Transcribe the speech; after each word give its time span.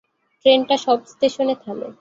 ট্রেনটা 0.45 0.75
সব 0.77 0.97
স্টেশনে 1.05 1.55
থামে। 1.63 1.89